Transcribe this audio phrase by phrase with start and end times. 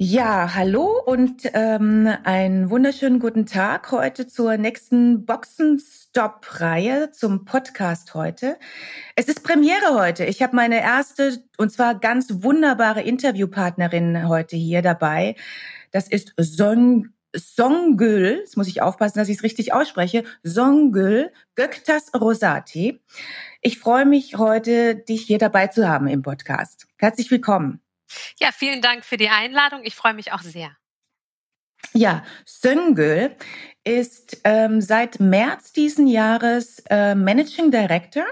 [0.00, 8.58] Ja, hallo und ähm, einen wunderschönen guten Tag heute zur nächsten Boxenstopp-Reihe zum Podcast heute.
[9.16, 10.24] Es ist Premiere heute.
[10.24, 15.34] Ich habe meine erste und zwar ganz wunderbare Interviewpartnerin heute hier dabei.
[15.90, 22.12] Das ist Son Songül, jetzt muss ich aufpassen, dass ich es richtig ausspreche, Songül Göktas
[22.14, 23.00] Rosati.
[23.62, 26.86] Ich freue mich heute, dich hier dabei zu haben im Podcast.
[26.98, 27.80] Herzlich willkommen.
[28.38, 29.80] Ja, vielen Dank für die Einladung.
[29.84, 30.76] Ich freue mich auch sehr.
[31.94, 33.36] Ja, Söngül
[33.84, 38.24] ist ähm, seit März diesen Jahres äh, Managing Director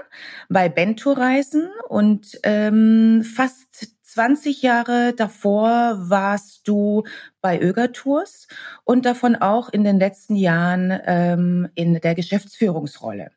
[0.49, 7.03] bei Bento Reisen und ähm, fast 20 Jahre davor warst du
[7.41, 8.47] bei Öger Tours
[8.83, 13.31] und davon auch in den letzten Jahren ähm, in der Geschäftsführungsrolle.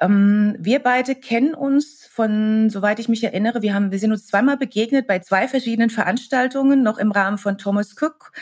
[0.00, 4.26] Ähm, wir beide kennen uns von, soweit ich mich erinnere, wir haben, wir sind uns
[4.26, 8.32] zweimal begegnet bei zwei verschiedenen Veranstaltungen, noch im Rahmen von Thomas Cook.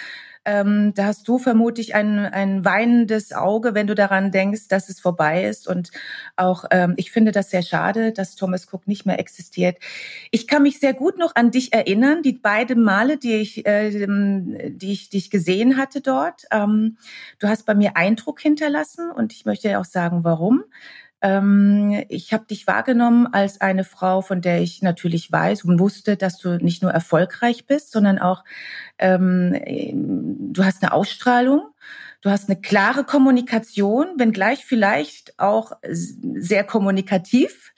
[0.47, 5.01] Ähm, da hast du vermutlich ein, ein weinendes Auge, wenn du daran denkst, dass es
[5.01, 5.67] vorbei ist.
[5.67, 5.91] Und
[6.37, 9.79] auch ähm, ich finde das sehr schade, dass Thomas Cook nicht mehr existiert.
[10.31, 14.07] Ich kann mich sehr gut noch an dich erinnern, die beiden Male, die ich, äh,
[14.71, 16.45] die ich dich gesehen hatte dort.
[16.51, 16.99] Ähm,
[17.39, 20.65] du hast bei mir Eindruck hinterlassen und ich möchte auch sagen, warum.
[21.25, 26.19] Ähm, ich habe dich wahrgenommen als eine Frau, von der ich natürlich weiß und wusste,
[26.19, 28.45] dass du nicht nur erfolgreich bist, sondern auch
[28.99, 29.55] ähm,
[30.53, 31.63] du hast eine Ausstrahlung.
[32.21, 37.73] Du hast eine klare Kommunikation, wenngleich vielleicht auch sehr kommunikativ.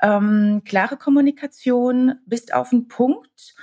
[0.00, 3.54] Ähm, klare Kommunikation, bist auf den Punkt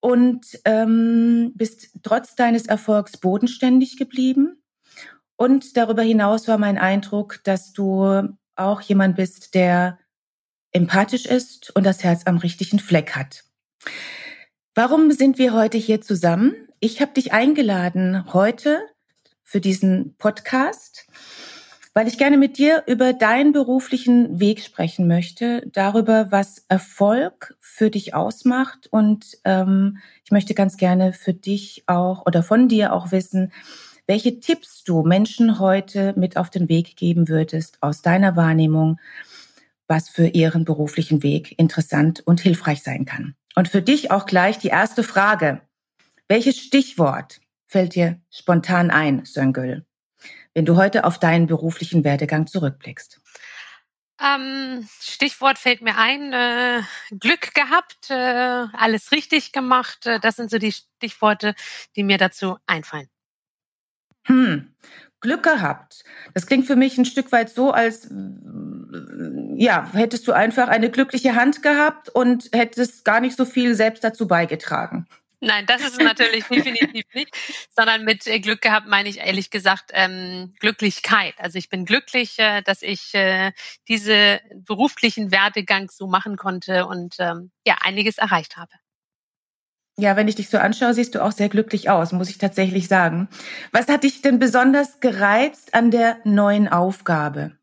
[0.00, 4.60] und ähm, bist trotz deines Erfolgs bodenständig geblieben.
[5.36, 9.98] Und darüber hinaus war mein Eindruck, dass du auch jemand bist, der
[10.72, 13.44] empathisch ist und das Herz am richtigen Fleck hat.
[14.74, 16.54] Warum sind wir heute hier zusammen?
[16.80, 18.82] Ich habe dich eingeladen heute
[19.42, 21.06] für diesen Podcast,
[21.94, 27.88] weil ich gerne mit dir über deinen beruflichen Weg sprechen möchte, darüber, was Erfolg für
[27.88, 28.86] dich ausmacht.
[28.90, 33.52] Und ähm, ich möchte ganz gerne für dich auch oder von dir auch wissen,
[34.06, 39.00] welche Tipps du Menschen heute mit auf den Weg geben würdest aus deiner Wahrnehmung,
[39.88, 43.34] was für ihren beruflichen Weg interessant und hilfreich sein kann.
[43.54, 45.60] Und für dich auch gleich die erste Frage.
[46.28, 49.84] Welches Stichwort fällt dir spontan ein, Söngül,
[50.54, 53.20] wenn du heute auf deinen beruflichen Werdegang zurückblickst?
[54.18, 60.06] Ähm, Stichwort fällt mir ein, äh, Glück gehabt, äh, alles richtig gemacht.
[60.06, 61.54] Äh, das sind so die Stichworte,
[61.96, 63.08] die mir dazu einfallen.
[64.26, 64.68] Hm,
[65.20, 66.04] Glück gehabt.
[66.34, 68.08] Das klingt für mich ein Stück weit so, als
[69.56, 74.04] ja, hättest du einfach eine glückliche Hand gehabt und hättest gar nicht so viel selbst
[74.04, 75.06] dazu beigetragen.
[75.40, 77.36] Nein, das ist natürlich definitiv nicht,
[77.76, 81.34] sondern mit äh, Glück gehabt meine ich ehrlich gesagt ähm, Glücklichkeit.
[81.38, 83.52] Also ich bin glücklich, äh, dass ich äh,
[83.86, 88.72] diese beruflichen Werdegang so machen konnte und ähm, ja einiges erreicht habe.
[89.98, 92.86] Ja, wenn ich dich so anschaue, siehst du auch sehr glücklich aus, muss ich tatsächlich
[92.86, 93.28] sagen.
[93.72, 97.56] Was hat dich denn besonders gereizt an der neuen Aufgabe?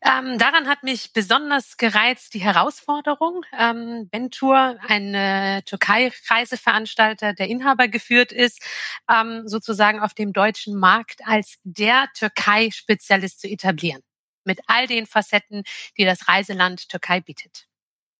[0.00, 3.44] Ähm, daran hat mich besonders gereizt die Herausforderung.
[3.56, 8.62] Ähm, Bentur, ein Türkei-Reiseveranstalter, der Inhaber geführt ist,
[9.10, 14.02] ähm, sozusagen auf dem deutschen Markt als der Türkei-Spezialist zu etablieren.
[14.44, 15.64] Mit all den Facetten,
[15.98, 17.68] die das Reiseland Türkei bietet.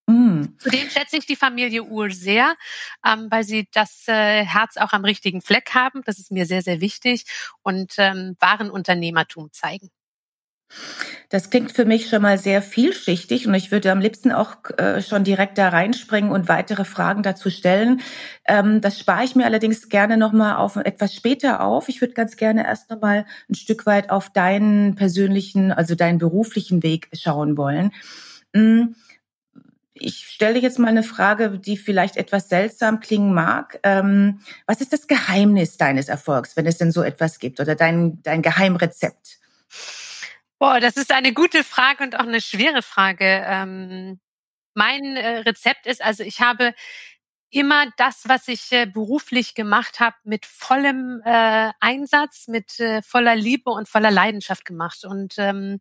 [0.06, 0.44] Mm.
[0.58, 2.54] Zudem schätze ich die Familie Uhr sehr,
[3.06, 6.02] ähm, weil sie das äh, Herz auch am richtigen Fleck haben.
[6.04, 7.24] Das ist mir sehr, sehr wichtig
[7.62, 9.90] und ähm, wahren Unternehmertum zeigen.
[11.28, 15.00] Das klingt für mich schon mal sehr vielschichtig und ich würde am liebsten auch äh,
[15.00, 18.00] schon direkt da reinspringen und weitere Fragen dazu stellen.
[18.46, 21.88] Ähm, das spare ich mir allerdings gerne noch mal auf etwas später auf.
[21.88, 26.18] Ich würde ganz gerne erst noch mal ein Stück weit auf deinen persönlichen, also deinen
[26.18, 27.92] beruflichen Weg schauen wollen.
[29.94, 33.78] Ich stelle jetzt mal eine Frage, die vielleicht etwas seltsam klingen mag.
[33.82, 38.22] Ähm, was ist das Geheimnis deines Erfolgs, wenn es denn so etwas gibt, oder dein,
[38.22, 39.38] dein Geheimrezept?
[40.58, 43.44] Boah, das ist eine gute Frage und auch eine schwere Frage.
[43.46, 44.20] Ähm,
[44.74, 46.72] mein äh, Rezept ist, also ich habe
[47.52, 53.36] immer das, was ich äh, beruflich gemacht habe, mit vollem äh, Einsatz, mit äh, voller
[53.36, 55.04] Liebe und voller Leidenschaft gemacht.
[55.04, 55.78] Und ähm,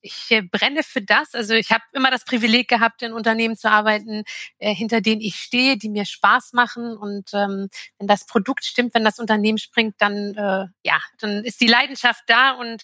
[0.00, 1.34] ich äh, brenne für das.
[1.34, 4.24] Also ich habe immer das Privileg gehabt, in Unternehmen zu arbeiten,
[4.58, 6.96] äh, hinter denen ich stehe, die mir Spaß machen.
[6.96, 7.68] Und ähm,
[7.98, 12.24] wenn das Produkt stimmt, wenn das Unternehmen springt, dann äh, ja, dann ist die Leidenschaft
[12.28, 12.82] da und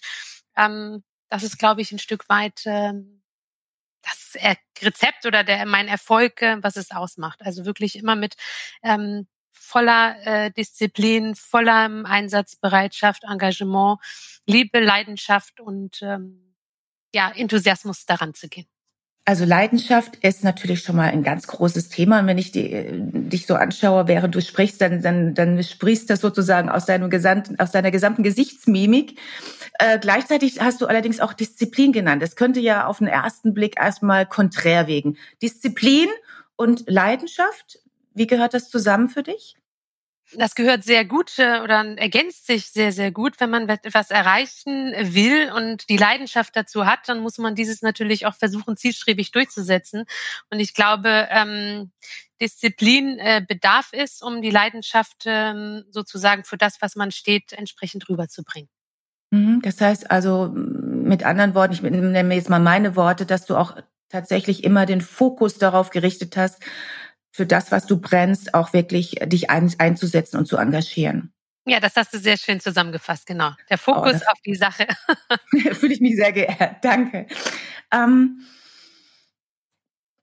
[0.55, 3.16] ähm, das ist, glaube ich, ein Stück weit ähm,
[4.09, 4.41] das
[4.81, 7.41] Rezept oder der mein Erfolg, äh, was es ausmacht.
[7.41, 8.35] Also wirklich immer mit
[8.83, 13.99] ähm, voller äh, Disziplin, voller Einsatzbereitschaft, Engagement,
[14.45, 16.55] Liebe, Leidenschaft und ähm,
[17.13, 18.67] ja Enthusiasmus daran zu gehen.
[19.27, 22.21] Also Leidenschaft ist natürlich schon mal ein ganz großes Thema.
[22.21, 26.21] Und wenn ich die, dich so anschaue, während du sprichst, dann, dann, dann sprichst das
[26.21, 29.19] sozusagen aus deinem gesamten, aus deiner gesamten Gesichtsmimik.
[29.79, 32.21] Äh, gleichzeitig hast du allerdings auch Disziplin genannt.
[32.21, 35.17] Das könnte ja auf den ersten Blick erstmal konträr wegen.
[35.41, 36.07] Disziplin
[36.55, 37.79] und Leidenschaft,
[38.13, 39.57] wie gehört das zusammen für dich?
[40.33, 43.39] Das gehört sehr gut äh, oder ergänzt sich sehr, sehr gut.
[43.39, 48.25] Wenn man etwas erreichen will und die Leidenschaft dazu hat, dann muss man dieses natürlich
[48.25, 50.05] auch versuchen, zielstrebig durchzusetzen.
[50.49, 51.91] Und ich glaube, ähm,
[52.41, 58.07] Disziplin äh, bedarf es, um die Leidenschaft ähm, sozusagen für das, was man steht, entsprechend
[58.09, 58.69] rüberzubringen.
[59.31, 63.55] Mhm, das heißt also, mit anderen Worten, ich nenne jetzt mal meine Worte, dass du
[63.55, 63.77] auch
[64.09, 66.61] tatsächlich immer den Fokus darauf gerichtet hast,
[67.31, 71.33] für das, was du brennst, auch wirklich dich ein, einzusetzen und zu engagieren.
[71.65, 73.51] Ja, das hast du sehr schön zusammengefasst, genau.
[73.69, 74.87] Der oh, Fokus oh, auf die Sache.
[75.73, 76.77] Fühle ich mich sehr geehrt.
[76.83, 77.27] Danke.
[77.91, 78.41] Ähm,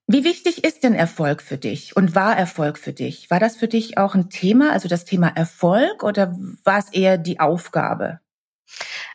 [0.06, 3.30] wie wichtig ist denn Erfolg für dich und war Erfolg für dich?
[3.30, 7.16] War das für dich auch ein Thema, also das Thema Erfolg oder war es eher
[7.16, 8.20] die Aufgabe?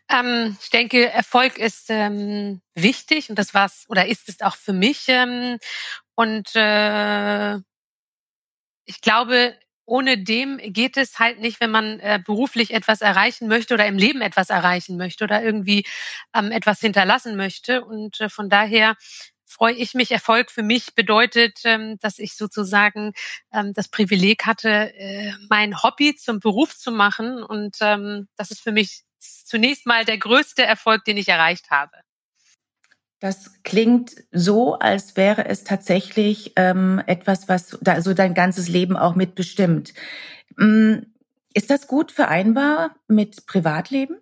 [0.10, 4.74] Ähm, ich denke, Erfolg ist ähm, wichtig und das war's oder ist es auch für
[4.74, 5.06] mich.
[5.08, 5.60] Ähm,
[6.16, 7.60] und äh,
[8.90, 9.56] ich glaube,
[9.86, 14.00] ohne dem geht es halt nicht, wenn man äh, beruflich etwas erreichen möchte oder im
[14.00, 15.86] Leben etwas erreichen möchte oder irgendwie
[16.36, 17.86] ähm, etwas hinterlassen möchte.
[17.86, 18.96] Und äh, von daher
[19.46, 20.12] freue ich mich.
[20.12, 23.14] Erfolg für mich bedeutet, ähm, dass ich sozusagen
[23.54, 27.44] ähm, das Privileg hatte, äh, mein Hobby zum Beruf zu machen.
[27.44, 31.92] Und ähm, das ist für mich zunächst mal der größte Erfolg, den ich erreicht habe.
[33.20, 38.96] Das klingt so, als wäre es tatsächlich ähm, etwas, was da so dein ganzes Leben
[38.96, 39.94] auch mitbestimmt.
[40.56, 41.00] Mm,
[41.54, 44.18] ist das gut vereinbar mit Privatleben?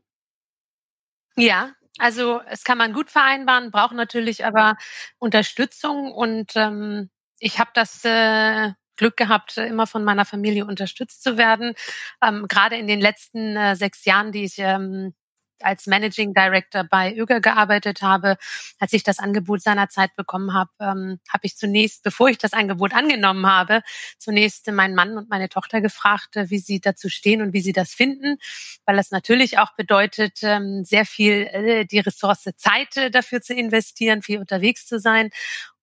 [1.35, 4.77] Ja, also es kann man gut vereinbaren, braucht natürlich aber
[5.19, 7.09] Unterstützung und ähm,
[7.39, 11.73] ich habe das äh, Glück gehabt, immer von meiner Familie unterstützt zu werden.
[12.21, 15.13] Ähm, Gerade in den letzten äh, sechs Jahren, die ich ähm,
[15.61, 18.37] als Managing Director bei Öger gearbeitet habe,
[18.79, 22.93] als ich das Angebot seinerzeit bekommen habe, ähm, habe ich zunächst, bevor ich das Angebot
[22.93, 23.81] angenommen habe,
[24.17, 27.73] zunächst meinen Mann und meine Tochter gefragt, äh, wie sie dazu stehen und wie sie
[27.73, 28.37] das finden,
[28.85, 33.53] weil das natürlich auch bedeutet, ähm, sehr viel äh, die Ressource Zeit äh, dafür zu
[33.53, 35.29] investieren, viel unterwegs zu sein.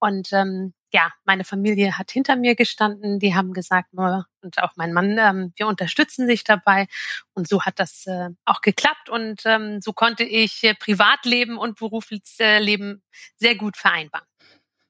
[0.04, 3.18] Und ähm, ja, meine Familie hat hinter mir gestanden.
[3.18, 6.88] Die haben gesagt, und auch mein Mann, ähm, wir unterstützen sich dabei.
[7.32, 9.08] Und so hat das äh, auch geklappt.
[9.08, 13.02] Und ähm, so konnte ich äh, Privatleben und Berufsleben
[13.36, 14.26] sehr gut vereinbaren.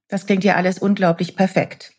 [0.09, 1.94] Das klingt ja alles unglaublich perfekt.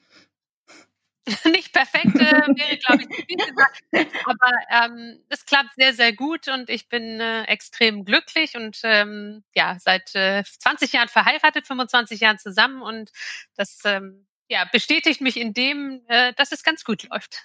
[1.45, 3.83] nicht perfekt äh, wäre, glaube ich, zu viel gesagt.
[4.25, 9.43] Aber ähm, es klappt sehr, sehr gut und ich bin äh, extrem glücklich und ähm,
[9.55, 13.11] ja, seit äh, 20 Jahren verheiratet, 25 Jahren zusammen und
[13.55, 17.43] das ähm, ja, bestätigt mich in dem, äh, dass es ganz gut läuft.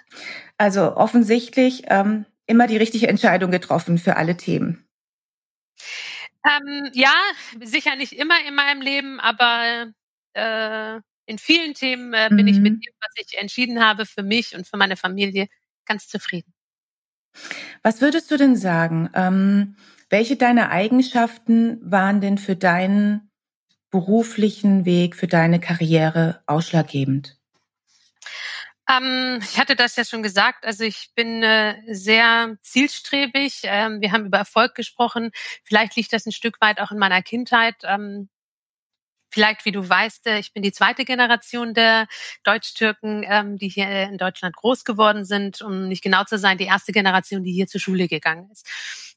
[0.58, 4.86] Also offensichtlich ähm, immer die richtige Entscheidung getroffen für alle Themen.
[6.44, 7.14] Ähm, ja,
[7.62, 9.92] sicher nicht immer in meinem Leben, aber
[10.34, 12.48] äh, in vielen Themen äh, bin mhm.
[12.48, 12.80] ich mit mhm.
[12.80, 15.48] dem, was ich entschieden habe, für mich und für meine Familie
[15.86, 16.52] ganz zufrieden.
[17.82, 19.08] Was würdest du denn sagen?
[19.14, 19.76] Ähm,
[20.08, 23.30] welche deiner Eigenschaften waren denn für deinen
[23.90, 27.38] beruflichen Weg, für deine Karriere ausschlaggebend?
[28.88, 30.64] Ähm, ich hatte das ja schon gesagt.
[30.64, 33.60] Also ich bin äh, sehr zielstrebig.
[33.62, 35.30] Ähm, wir haben über Erfolg gesprochen.
[35.62, 37.76] Vielleicht liegt das ein Stück weit auch in meiner Kindheit.
[37.84, 38.28] Ähm,
[39.30, 42.06] vielleicht, wie du weißt, äh, ich bin die zweite Generation der
[42.44, 46.64] Deutsch-Türken, ähm, die hier in Deutschland groß geworden sind, um nicht genau zu sein, die
[46.64, 48.66] erste Generation, die hier zur Schule gegangen ist.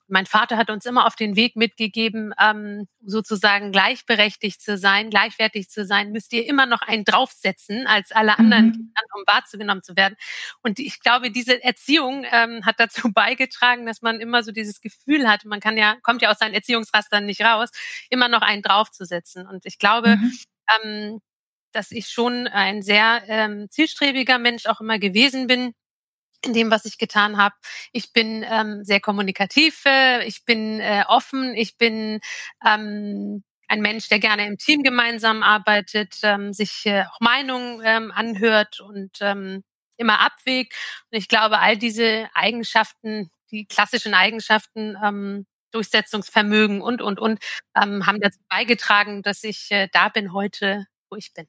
[0.08, 5.70] Mein Vater hat uns immer auf den Weg mitgegeben, ähm, sozusagen gleichberechtigt zu sein, gleichwertig
[5.70, 8.94] zu sein, müsst ihr immer noch einen draufsetzen als alle anderen, mhm.
[9.16, 10.16] um wahrzugenommen zu werden.
[10.62, 15.30] Und ich glaube, diese Erziehung ähm, hat dazu beigetragen, dass man immer so dieses Gefühl
[15.30, 17.70] hat, man kann ja, kommt ja aus seinen Erziehungsrastern nicht raus,
[18.10, 19.48] immer noch einen draufzusetzen.
[19.48, 20.34] Und ich glaube, mhm.
[20.84, 21.20] ähm,
[21.72, 25.74] dass ich schon ein sehr ähm, zielstrebiger Mensch auch immer gewesen bin
[26.46, 27.56] in dem, was ich getan habe.
[27.92, 29.84] Ich bin ähm, sehr kommunikativ,
[30.26, 32.20] ich bin äh, offen, ich bin
[32.66, 38.12] ähm, ein Mensch, der gerne im Team gemeinsam arbeitet, ähm, sich äh, auch Meinungen ähm,
[38.12, 39.64] anhört und ähm,
[39.98, 40.74] immer abwägt.
[41.12, 47.40] Und ich glaube, all diese Eigenschaften, die klassischen Eigenschaften, ähm, Durchsetzungsvermögen und, und, und,
[47.76, 51.48] ähm, haben dazu beigetragen, dass ich äh, da bin heute, wo ich bin.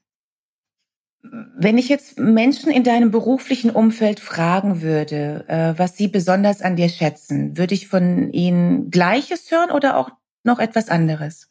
[1.57, 6.75] Wenn ich jetzt Menschen in deinem beruflichen Umfeld fragen würde, äh, was sie besonders an
[6.75, 10.09] dir schätzen, würde ich von ihnen Gleiches hören oder auch
[10.43, 11.49] noch etwas anderes?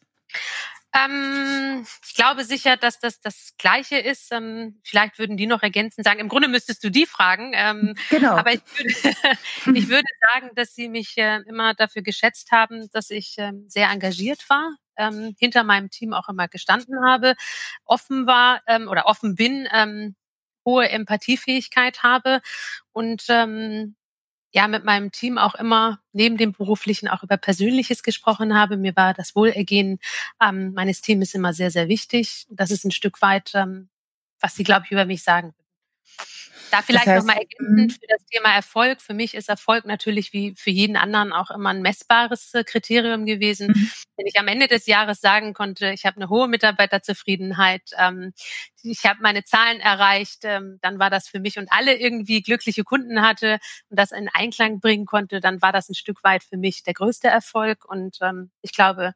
[0.95, 4.31] Ähm, ich glaube sicher, dass das das Gleiche ist.
[4.31, 7.51] Ähm, vielleicht würden die noch ergänzen sagen, im Grunde müsstest du die fragen.
[7.53, 8.37] Ähm, genau.
[8.37, 8.93] Aber ich würde,
[9.77, 13.89] ich würde sagen, dass sie mich äh, immer dafür geschätzt haben, dass ich äh, sehr
[13.89, 17.35] engagiert war, ähm, hinter meinem Team auch immer gestanden habe,
[17.85, 20.15] offen war ähm, oder offen bin, ähm,
[20.65, 22.41] hohe Empathiefähigkeit habe
[22.91, 23.95] und ähm,
[24.55, 28.77] ja mit meinem Team auch immer neben dem beruflichen auch über Persönliches gesprochen habe.
[28.77, 29.99] Mir war das Wohlergehen
[30.41, 32.47] ähm, meines Teams immer sehr, sehr wichtig.
[32.49, 33.89] Das ist ein Stück weit, ähm,
[34.39, 35.64] was sie, glaube ich, über mich sagen würden.
[36.75, 37.95] Da vielleicht das heißt, nochmal ergänzend mhm.
[38.01, 39.01] für das Thema Erfolg.
[39.01, 43.25] Für mich ist Erfolg natürlich wie für jeden anderen auch immer ein messbares äh, Kriterium
[43.25, 43.67] gewesen.
[43.67, 43.91] Mhm.
[44.17, 48.33] Wenn ich am Ende des Jahres sagen konnte, ich habe eine hohe Mitarbeiterzufriedenheit, ähm,
[48.83, 52.83] ich habe meine Zahlen erreicht, ähm, dann war das für mich und alle irgendwie glückliche
[52.83, 56.57] Kunden hatte und das in Einklang bringen konnte, dann war das ein Stück weit für
[56.57, 57.85] mich der größte Erfolg.
[57.85, 59.13] Und ähm, ich glaube,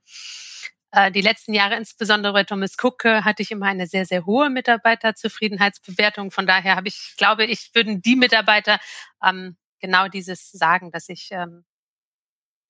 [1.13, 6.31] die letzten Jahre, insbesondere bei Thomas Cook, hatte ich immer eine sehr, sehr hohe Mitarbeiterzufriedenheitsbewertung.
[6.31, 8.79] Von daher habe ich, glaube ich, würden die Mitarbeiter
[9.24, 11.63] ähm, genau dieses sagen, dass ich ähm,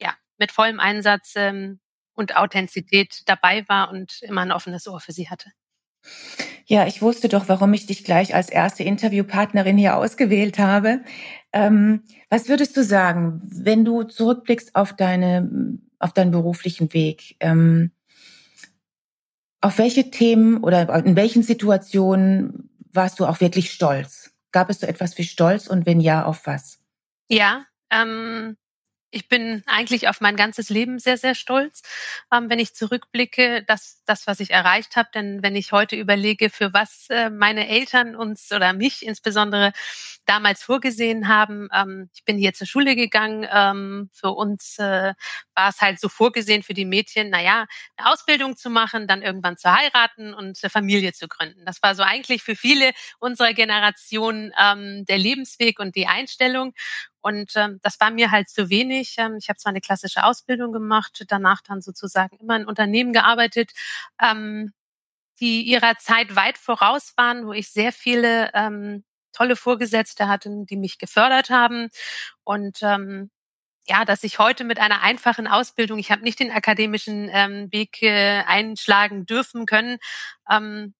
[0.01, 1.79] ja mit vollem Einsatz ähm,
[2.13, 5.51] und Authentizität dabei war und immer ein offenes Ohr für sie hatte.
[6.65, 11.01] Ja, ich wusste doch, warum ich dich gleich als erste Interviewpartnerin hier ausgewählt habe.
[11.51, 17.35] Ähm, was würdest du sagen, wenn du zurückblickst auf deine, auf deinen beruflichen Weg?
[17.39, 17.91] Ähm,
[19.61, 24.31] auf welche Themen oder in welchen Situationen warst du auch wirklich stolz?
[24.51, 26.79] Gab es so etwas wie Stolz und wenn ja, auf was?
[27.27, 28.57] Ja, ähm,
[29.11, 31.81] ich bin eigentlich auf mein ganzes Leben sehr, sehr stolz,
[32.31, 35.09] ähm, wenn ich zurückblicke, dass das, was ich erreicht habe.
[35.13, 39.71] Denn wenn ich heute überlege, für was äh, meine Eltern uns oder mich insbesondere
[40.25, 43.47] damals vorgesehen haben, ähm, ich bin hier zur Schule gegangen.
[43.51, 45.13] Ähm, für uns äh,
[45.55, 47.65] war es halt so vorgesehen für die Mädchen, naja,
[47.97, 51.65] eine Ausbildung zu machen, dann irgendwann zu heiraten und eine Familie zu gründen.
[51.65, 56.73] Das war so eigentlich für viele unserer Generation ähm, der Lebensweg und die Einstellung.
[57.21, 59.15] Und ähm, das war mir halt zu wenig.
[59.17, 63.71] Ähm, ich habe zwar eine klassische Ausbildung gemacht, danach dann sozusagen immer in Unternehmen gearbeitet,
[64.21, 64.73] ähm,
[65.39, 70.77] die ihrer Zeit weit voraus waren, wo ich sehr viele ähm, tolle Vorgesetzte hatte, die
[70.77, 71.89] mich gefördert haben.
[72.43, 73.31] Und ähm,
[73.87, 78.01] ja, dass ich heute mit einer einfachen Ausbildung, ich habe nicht den akademischen ähm, Weg
[78.03, 79.97] äh, einschlagen dürfen können,
[80.49, 80.93] ähm,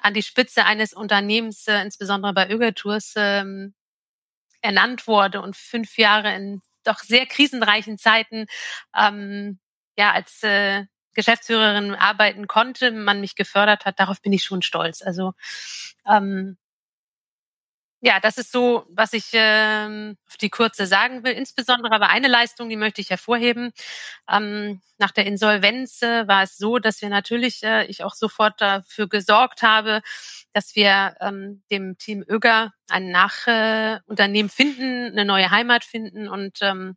[0.00, 3.74] an die Spitze eines Unternehmens, äh, insbesondere bei Ögertours, ähm,
[4.60, 8.46] ernannt wurde und fünf Jahre in doch sehr krisenreichen Zeiten
[8.96, 9.58] ähm,
[9.98, 10.84] ja als äh,
[11.14, 15.02] Geschäftsführerin arbeiten konnte, man mich gefördert hat, darauf bin ich schon stolz.
[15.02, 15.32] Also
[16.06, 16.58] ähm,
[18.00, 21.32] ja, das ist so, was ich ähm, auf die Kurze sagen will.
[21.32, 23.72] Insbesondere aber eine Leistung, die möchte ich hervorheben.
[24.30, 28.60] Ähm, nach der Insolvenz äh, war es so, dass wir natürlich, äh, ich auch sofort
[28.60, 30.02] dafür gesorgt habe,
[30.52, 36.58] dass wir ähm, dem Team Öger ein Nachunternehmen äh, finden, eine neue Heimat finden und
[36.60, 36.96] ähm,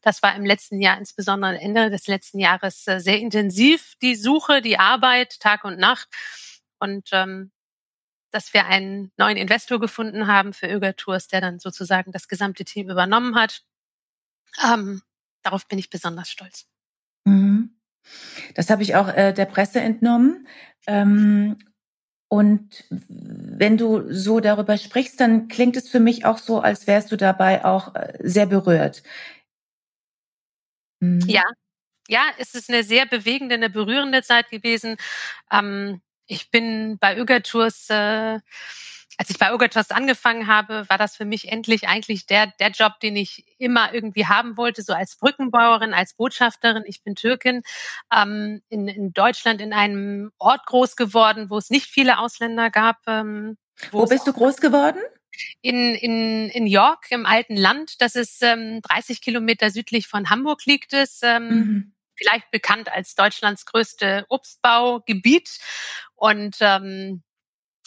[0.00, 4.60] das war im letzten Jahr, insbesondere Ende des letzten Jahres, äh, sehr intensiv, die Suche,
[4.60, 6.08] die Arbeit, Tag und Nacht.
[6.78, 7.52] Und ähm,
[8.32, 12.64] dass wir einen neuen Investor gefunden haben für Öger Tours, der dann sozusagen das gesamte
[12.64, 13.62] Team übernommen hat.
[14.64, 15.02] Ähm,
[15.42, 16.66] darauf bin ich besonders stolz.
[17.24, 17.78] Mhm.
[18.54, 20.48] Das habe ich auch äh, der Presse entnommen.
[20.86, 21.58] Ähm,
[22.28, 27.12] und wenn du so darüber sprichst, dann klingt es für mich auch so, als wärst
[27.12, 29.02] du dabei auch äh, sehr berührt.
[31.00, 31.20] Mhm.
[31.26, 31.44] Ja,
[32.08, 34.96] ja, es ist eine sehr bewegende, eine berührende Zeit gewesen.
[35.50, 38.40] Ähm, ich bin bei Ögertours, äh,
[39.18, 42.98] als ich bei Ögertours angefangen habe, war das für mich endlich eigentlich der, der Job,
[43.00, 46.84] den ich immer irgendwie haben wollte, so als Brückenbauerin, als Botschafterin.
[46.86, 47.62] Ich bin Türkin,
[48.12, 52.96] ähm, in, in Deutschland in einem Ort groß geworden, wo es nicht viele Ausländer gab.
[53.06, 53.58] Ähm,
[53.90, 55.00] wo, wo bist du groß geworden?
[55.60, 58.00] in, in, in York im alten Land.
[58.00, 61.20] Das ist ähm, 30 Kilometer südlich von Hamburg liegt es.
[61.22, 61.92] Ähm, mhm.
[62.22, 65.58] Vielleicht bekannt als Deutschlands größte Obstbaugebiet.
[66.14, 67.22] Und ähm,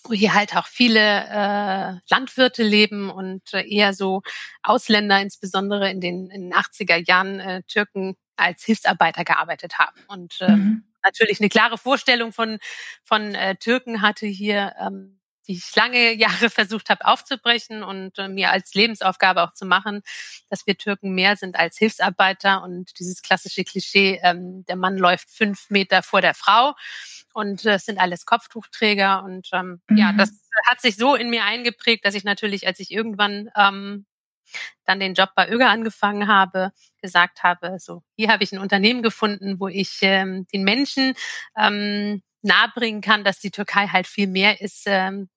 [0.07, 4.21] wo hier halt auch viele äh, Landwirte leben und äh, eher so
[4.63, 9.99] Ausländer, insbesondere in den, in den 80er Jahren äh, Türken als Hilfsarbeiter gearbeitet haben.
[10.07, 10.83] Und äh, mhm.
[11.03, 12.59] natürlich eine klare Vorstellung von,
[13.03, 18.27] von äh, Türken hatte hier, ähm, die ich lange Jahre versucht habe aufzubrechen und äh,
[18.27, 20.01] mir als Lebensaufgabe auch zu machen,
[20.49, 25.29] dass wir Türken mehr sind als Hilfsarbeiter und dieses klassische Klischee, ähm, der Mann läuft
[25.29, 26.73] fünf Meter vor der Frau
[27.33, 29.97] und es äh, sind alles Kopftuchträger und ähm, mhm.
[29.97, 30.31] ja, das
[30.69, 34.05] hat sich so in mir eingeprägt, dass ich natürlich, als ich irgendwann ähm,
[34.85, 36.71] dann den Job bei Öger angefangen habe,
[37.01, 41.13] gesagt habe, so hier habe ich ein Unternehmen gefunden, wo ich ähm, den Menschen
[41.57, 45.29] ähm, nahebringen kann, dass die Türkei halt viel mehr ist ähm,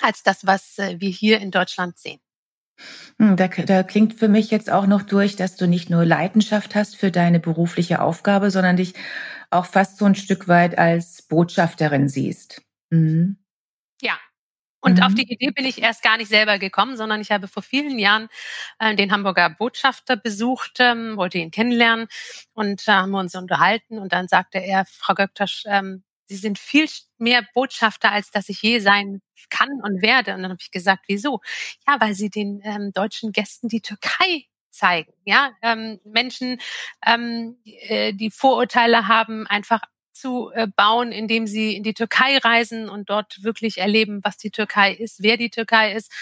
[0.00, 2.20] als das, was äh, wir hier in Deutschland sehen.
[3.18, 6.74] Hm, da, da klingt für mich jetzt auch noch durch, dass du nicht nur Leidenschaft
[6.74, 8.94] hast für deine berufliche Aufgabe, sondern dich
[9.50, 12.62] auch fast so ein Stück weit als Botschafterin siehst.
[12.90, 13.38] Mhm.
[14.00, 14.18] Ja.
[14.80, 15.02] Und mhm.
[15.02, 17.98] auf die Idee bin ich erst gar nicht selber gekommen, sondern ich habe vor vielen
[17.98, 18.28] Jahren
[18.78, 22.06] äh, den Hamburger Botschafter besucht, ähm, wollte ihn kennenlernen
[22.52, 26.58] und äh, haben wir uns unterhalten und dann sagte er, Frau Göktasch, ähm, Sie sind
[26.58, 30.34] viel mehr Botschafter, als dass ich je sein kann und werde.
[30.34, 31.40] Und dann habe ich gesagt, wieso?
[31.86, 35.12] Ja, weil Sie den ähm, deutschen Gästen die Türkei zeigen.
[35.24, 36.60] Ja, ähm, Menschen,
[37.06, 39.80] ähm, äh, die Vorurteile haben, einfach
[40.12, 44.50] zu äh, bauen, indem sie in die Türkei reisen und dort wirklich erleben, was die
[44.50, 46.12] Türkei ist, wer die Türkei ist.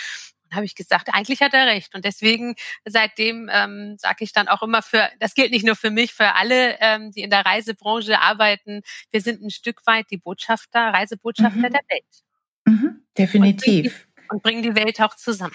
[0.56, 1.94] Habe ich gesagt, eigentlich hat er recht.
[1.94, 5.90] Und deswegen seitdem ähm, sage ich dann auch immer für, das gilt nicht nur für
[5.90, 10.16] mich, für alle, ähm, die in der Reisebranche arbeiten, wir sind ein Stück weit die
[10.16, 11.72] Botschafter, Reisebotschafter mhm.
[11.72, 12.24] der Welt.
[12.64, 13.66] Mhm, definitiv.
[13.68, 15.54] Und bringen, die, und bringen die Welt auch zusammen.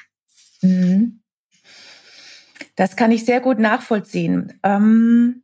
[0.61, 1.21] Mhm.
[2.75, 4.59] Das kann ich sehr gut nachvollziehen.
[4.63, 5.43] Ähm,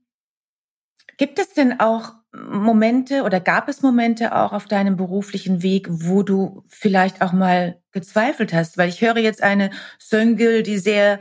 [1.17, 6.23] gibt es denn auch Momente oder gab es Momente auch auf deinem beruflichen Weg, wo
[6.23, 8.77] du vielleicht auch mal gezweifelt hast?
[8.77, 11.19] Weil ich höre jetzt eine Söngel, die sehr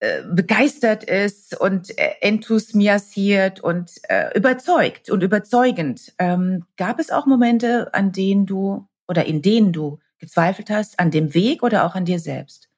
[0.00, 6.12] äh, begeistert ist und äh, enthusiasiert und äh, überzeugt und überzeugend.
[6.18, 11.12] Ähm, gab es auch Momente, an denen du oder in denen du gezweifelt hast, an
[11.12, 12.71] dem Weg oder auch an dir selbst?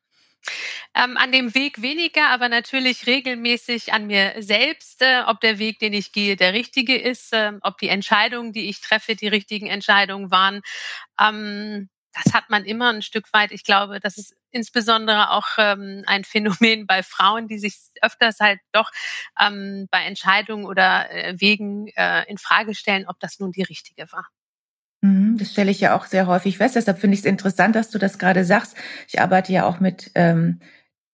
[0.94, 5.78] Ähm, an dem Weg weniger, aber natürlich regelmäßig an mir selbst, äh, ob der Weg,
[5.78, 9.66] den ich gehe, der richtige ist, äh, ob die Entscheidungen, die ich treffe, die richtigen
[9.66, 10.62] Entscheidungen waren.
[11.20, 13.50] Ähm, das hat man immer ein Stück weit.
[13.52, 18.60] Ich glaube, das ist insbesondere auch ähm, ein Phänomen bei Frauen, die sich öfters halt
[18.72, 18.90] doch
[19.40, 24.10] ähm, bei Entscheidungen oder äh, Wegen äh, in Frage stellen, ob das nun die richtige
[24.12, 24.28] war.
[25.04, 26.76] Mhm, das stelle ich ja auch sehr häufig fest.
[26.76, 28.74] Deshalb finde ich es interessant, dass du das gerade sagst.
[29.06, 30.60] Ich arbeite ja auch mit ähm,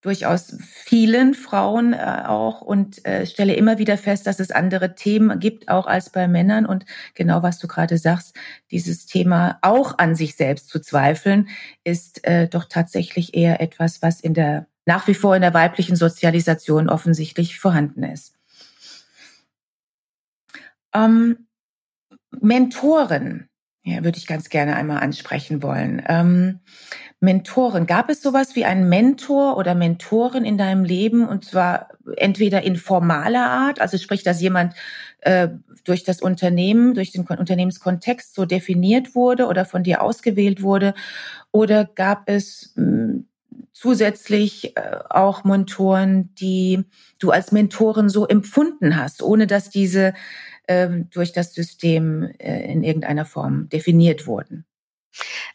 [0.01, 5.41] durchaus vielen Frauen äh, auch und äh, stelle immer wieder fest, dass es andere Themen
[5.41, 6.67] gibt, auch als bei Männern.
[6.67, 6.85] Und
[7.17, 8.37] genau was du gerade sagst,
[8.71, 11.49] dieses Thema auch an sich selbst zu zweifeln,
[11.83, 15.97] ist äh, doch tatsächlich eher etwas, was in der nach wie vor in der weiblichen
[15.97, 18.35] Sozialisation offensichtlich vorhanden ist.
[20.95, 21.49] Ähm,
[22.41, 23.50] Mentoren
[23.83, 26.03] ja, würde ich ganz gerne einmal ansprechen wollen.
[26.07, 26.61] Ähm,
[27.21, 32.63] Mentoren, gab es sowas wie einen Mentor oder Mentorin in deinem Leben und zwar entweder
[32.63, 34.75] in formaler Art, also sprich, dass jemand
[35.21, 35.49] äh,
[35.85, 40.95] durch das Unternehmen, durch den Unternehmenskontext so definiert wurde oder von dir ausgewählt wurde,
[41.53, 43.23] oder gab es mh,
[43.73, 46.85] zusätzlich äh, auch Mentoren, die
[47.19, 50.15] du als Mentoren so empfunden hast, ohne dass diese
[50.69, 54.65] ähm, durch das System äh, in irgendeiner Form definiert wurden?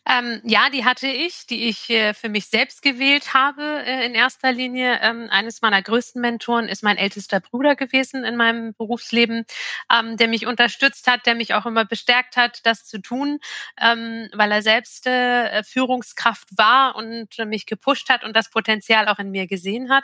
[0.07, 4.13] Ähm, ja, die hatte ich, die ich äh, für mich selbst gewählt habe äh, in
[4.13, 4.99] erster Linie.
[5.01, 9.45] Ähm, eines meiner größten Mentoren ist mein ältester Bruder gewesen in meinem Berufsleben,
[9.91, 13.39] ähm, der mich unterstützt hat, der mich auch immer bestärkt hat, das zu tun,
[13.81, 19.19] ähm, weil er selbst äh, Führungskraft war und mich gepusht hat und das Potenzial auch
[19.19, 20.03] in mir gesehen hat.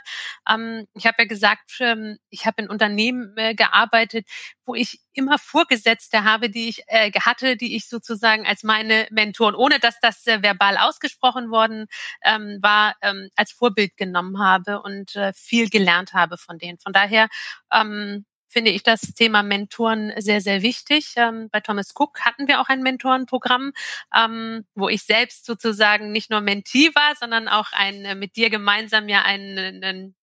[0.50, 4.26] Ähm, ich habe ja gesagt, ähm, ich habe in Unternehmen äh, gearbeitet,
[4.66, 9.41] wo ich immer Vorgesetzte habe, die ich äh, hatte, die ich sozusagen als meine Mentoren,
[9.42, 11.88] ohne dass das äh, verbal ausgesprochen worden
[12.24, 16.80] ähm, war, ähm, als Vorbild genommen habe und äh, viel gelernt habe von denen.
[16.80, 17.28] Von daher
[17.74, 21.14] ähm, finde ich das Thema Mentoren sehr, sehr wichtig.
[21.16, 23.72] Ähm, bei Thomas Cook hatten wir auch ein Mentorenprogramm,
[24.16, 28.50] ähm, wo ich selbst sozusagen nicht nur Mentee war, sondern auch ein, äh, mit dir
[28.50, 30.16] gemeinsam ja einen, einen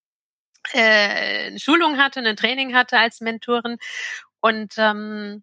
[0.73, 3.79] äh, eine Schulung hatte, ein Training hatte als Mentorin.
[4.41, 5.43] Und ähm,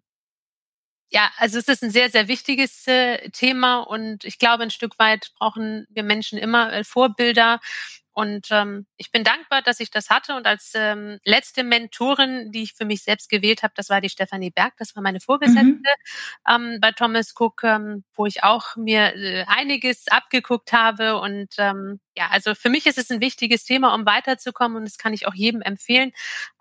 [1.10, 4.98] ja, also es ist ein sehr, sehr wichtiges äh, Thema und ich glaube, ein Stück
[4.98, 7.60] weit brauchen wir Menschen immer äh, Vorbilder.
[8.18, 10.34] Und ähm, ich bin dankbar, dass ich das hatte.
[10.36, 14.08] Und als ähm, letzte Mentorin, die ich für mich selbst gewählt habe, das war die
[14.08, 15.84] Stefanie Berg, das war meine Vorgesetzte mhm.
[16.48, 21.20] ähm, bei Thomas Cook, ähm, wo ich auch mir äh, einiges abgeguckt habe.
[21.20, 24.78] Und ähm, ja, also für mich ist es ein wichtiges Thema, um weiterzukommen.
[24.78, 26.12] Und das kann ich auch jedem empfehlen,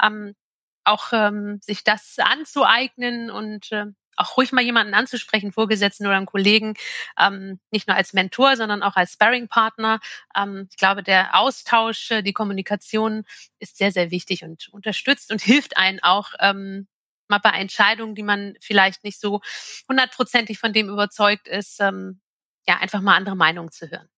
[0.03, 0.35] ähm,
[0.83, 6.25] auch ähm, sich das anzueignen und äh, auch ruhig mal jemanden anzusprechen, Vorgesetzten oder einen
[6.25, 6.75] Kollegen,
[7.19, 9.99] ähm, nicht nur als Mentor, sondern auch als Sparring-Partner.
[10.35, 13.25] Ähm, ich glaube, der Austausch, äh, die Kommunikation
[13.59, 16.87] ist sehr, sehr wichtig und unterstützt und hilft einen auch ähm,
[17.27, 19.41] mal bei Entscheidungen, die man vielleicht nicht so
[19.89, 22.21] hundertprozentig von dem überzeugt ist, ähm,
[22.67, 24.09] ja, einfach mal andere Meinungen zu hören.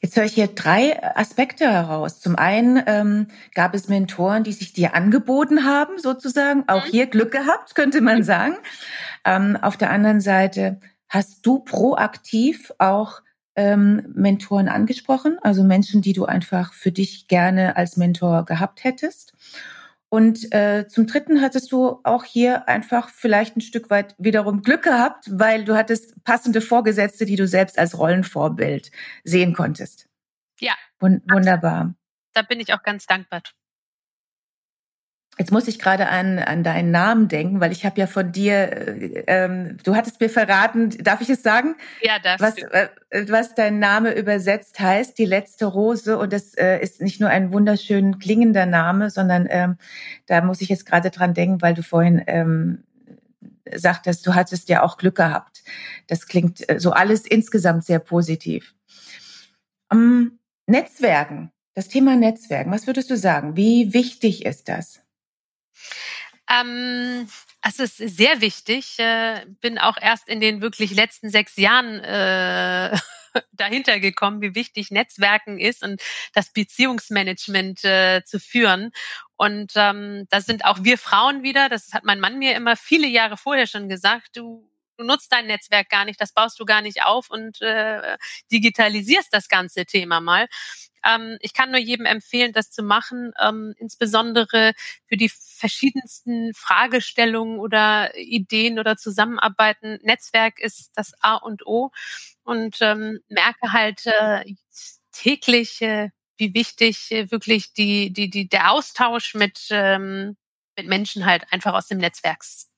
[0.00, 2.20] Jetzt höre ich hier drei Aspekte heraus.
[2.20, 6.64] Zum einen ähm, gab es Mentoren, die sich dir angeboten haben, sozusagen.
[6.68, 6.90] Auch mhm.
[6.90, 8.56] hier Glück gehabt, könnte man sagen.
[9.24, 13.22] Ähm, auf der anderen Seite hast du proaktiv auch
[13.56, 19.32] ähm, Mentoren angesprochen, also Menschen, die du einfach für dich gerne als Mentor gehabt hättest.
[20.08, 24.82] Und äh, zum Dritten hattest du auch hier einfach vielleicht ein Stück weit wiederum Glück
[24.82, 28.90] gehabt, weil du hattest passende Vorgesetzte, die du selbst als Rollenvorbild
[29.24, 30.08] sehen konntest.
[30.60, 30.74] Ja.
[31.00, 31.94] Wund wunderbar.
[32.34, 33.42] Da bin ich auch ganz dankbar
[35.38, 38.54] Jetzt muss ich gerade an, an deinen Namen denken, weil ich habe ja von dir,
[38.54, 41.76] äh, ähm, du hattest mir verraten, darf ich es sagen?
[42.00, 42.40] Ja, das.
[42.40, 42.88] Was, äh,
[43.28, 46.16] was dein Name übersetzt heißt, die letzte Rose.
[46.16, 49.76] Und das äh, ist nicht nur ein wunderschön klingender Name, sondern ähm,
[50.26, 52.84] da muss ich jetzt gerade dran denken, weil du vorhin ähm,
[53.74, 55.62] sagtest, du hattest ja auch Glück gehabt.
[56.06, 58.74] Das klingt äh, so alles insgesamt sehr positiv.
[59.92, 63.56] Um, Netzwerken, das Thema Netzwerken, was würdest du sagen?
[63.56, 65.02] Wie wichtig ist das?
[66.48, 67.28] Ähm,
[67.62, 68.98] es ist sehr wichtig.
[68.98, 72.96] Äh, bin auch erst in den wirklich letzten sechs Jahren äh,
[73.52, 76.00] dahinter gekommen, wie wichtig Netzwerken ist und
[76.32, 78.92] das Beziehungsmanagement äh, zu führen.
[79.36, 83.08] Und ähm, da sind auch wir Frauen wieder, das hat mein Mann mir immer viele
[83.08, 86.82] Jahre vorher schon gesagt, du du nutzt dein Netzwerk gar nicht, das baust du gar
[86.82, 88.16] nicht auf und äh,
[88.50, 90.46] digitalisierst das ganze Thema mal.
[91.06, 94.72] Ähm, ich kann nur jedem empfehlen, das zu machen, ähm, insbesondere
[95.06, 99.98] für die verschiedensten Fragestellungen oder Ideen oder Zusammenarbeiten.
[100.02, 101.90] Netzwerk ist das A und O
[102.44, 104.44] und ähm, merke halt äh,
[105.12, 110.36] täglich, äh, wie wichtig äh, wirklich die, die, die, der Austausch mit, ähm,
[110.76, 112.68] mit Menschen halt einfach aus dem Netzwerks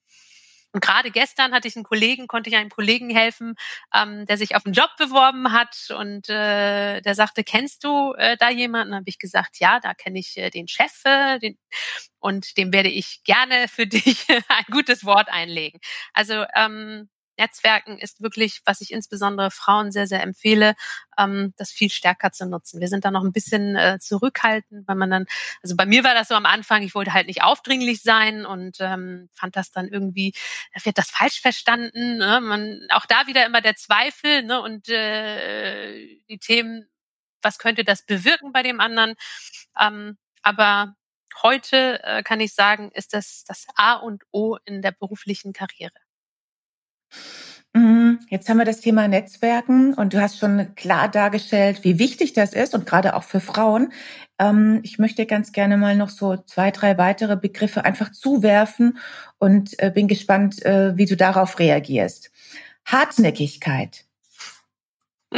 [0.79, 3.57] und gerade gestern hatte ich einen Kollegen, konnte ich einem Kollegen helfen,
[3.93, 8.37] ähm, der sich auf einen Job beworben hat und äh, der sagte, kennst du äh,
[8.39, 8.95] da jemanden?
[8.95, 11.59] Habe ich gesagt, ja, da kenne ich äh, den Chef, äh, den,
[12.21, 15.81] und dem werde ich gerne für dich ein gutes Wort einlegen.
[16.13, 20.75] Also ähm, Netzwerken ist wirklich, was ich insbesondere Frauen sehr, sehr empfehle,
[21.17, 22.81] ähm, das viel stärker zu nutzen.
[22.81, 25.27] Wir sind da noch ein bisschen äh, zurückhaltend, weil man dann,
[25.63, 28.79] also bei mir war das so am Anfang, ich wollte halt nicht aufdringlich sein und
[28.81, 30.35] ähm, fand das dann irgendwie,
[30.83, 32.19] wird das falsch verstanden.
[32.19, 32.41] Ne?
[32.41, 34.61] Man, auch da wieder immer der Zweifel ne?
[34.61, 36.89] und äh, die Themen,
[37.43, 39.15] was könnte das bewirken bei dem anderen?
[39.79, 40.95] Ähm, aber
[41.43, 45.93] heute äh, kann ich sagen, ist das das A und O in der beruflichen Karriere.
[47.75, 48.21] Mhm.
[48.29, 52.53] Jetzt haben wir das Thema Netzwerken und du hast schon klar dargestellt, wie wichtig das
[52.53, 53.93] ist und gerade auch für Frauen.
[54.39, 58.99] Ähm, ich möchte ganz gerne mal noch so zwei, drei weitere Begriffe einfach zuwerfen
[59.39, 62.31] und äh, bin gespannt, äh, wie du darauf reagierst.
[62.85, 64.05] Hartnäckigkeit.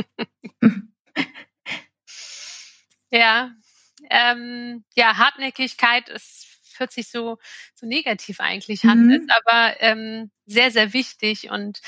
[3.11, 3.51] ja,
[4.09, 6.47] ähm, ja, Hartnäckigkeit ist
[6.81, 7.39] hört sich so,
[7.75, 9.11] so negativ eigentlich mhm.
[9.11, 11.81] ist aber ähm, sehr, sehr wichtig und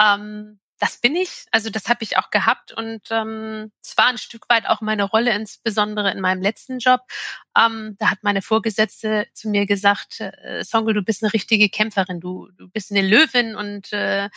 [0.00, 4.18] ähm, das bin ich, also das habe ich auch gehabt und ähm, es war ein
[4.18, 7.00] Stück weit auch meine Rolle, insbesondere in meinem letzten Job.
[7.56, 12.20] Ähm, da hat meine Vorgesetzte zu mir gesagt, äh, Songel, du bist eine richtige Kämpferin,
[12.20, 14.28] du, du bist eine Löwin und äh,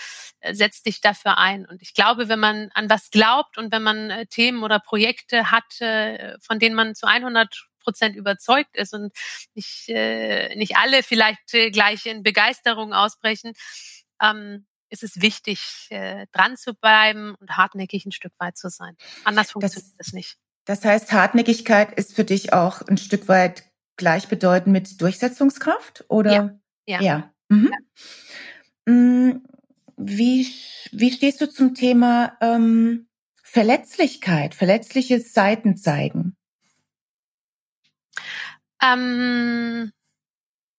[0.52, 1.66] setzt dich dafür ein.
[1.66, 5.52] Und ich glaube, wenn man an was glaubt und wenn man äh, Themen oder Projekte
[5.52, 9.12] hat, äh, von denen man zu 100 Prozent überzeugt ist und
[9.56, 13.54] nicht, äh, nicht alle vielleicht äh, gleich in Begeisterung ausbrechen,
[14.22, 18.96] ähm, ist es wichtig, äh, dran zu bleiben und hartnäckig ein Stück weit zu sein.
[19.24, 20.38] Anders funktioniert es nicht.
[20.66, 23.64] Das heißt, Hartnäckigkeit ist für dich auch ein Stück weit
[23.98, 26.32] gleichbedeutend mit Durchsetzungskraft, oder?
[26.32, 26.60] Ja.
[26.86, 27.02] Ja.
[27.02, 27.34] ja.
[27.50, 27.72] Mhm.
[27.72, 28.94] ja.
[28.94, 29.44] Mm,
[29.98, 30.48] wie,
[30.92, 33.08] wie stehst du zum Thema ähm,
[33.42, 36.36] Verletzlichkeit, verletzliche Seiten zeigen?
[38.82, 39.92] Ähm,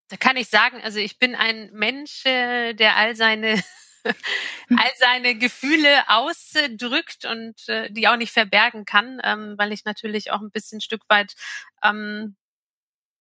[0.09, 3.63] da kann ich sagen, also ich bin ein Mensch, äh, der all seine
[4.05, 10.31] all seine Gefühle ausdrückt und äh, die auch nicht verbergen kann, ähm, weil ich natürlich
[10.33, 11.35] auch ein bisschen Stück weit
[11.83, 12.37] ähm,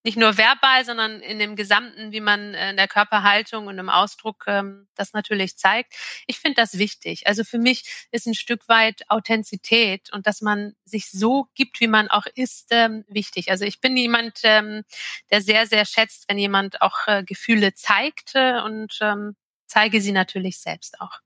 [0.03, 4.45] nicht nur verbal, sondern in dem Gesamten, wie man in der Körperhaltung und im Ausdruck
[4.47, 5.93] ähm, das natürlich zeigt.
[6.25, 7.27] Ich finde das wichtig.
[7.27, 11.87] Also für mich ist ein Stück weit Authentizität und dass man sich so gibt, wie
[11.87, 13.51] man auch ist, ähm, wichtig.
[13.51, 14.83] Also ich bin jemand, ähm,
[15.31, 19.35] der sehr, sehr schätzt, wenn jemand auch äh, Gefühle zeigt äh, und ähm,
[19.67, 21.19] zeige sie natürlich selbst auch.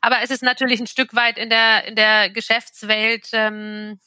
[0.00, 4.00] Aber es ist natürlich ein Stück weit in der in der Geschäftswelt ähm,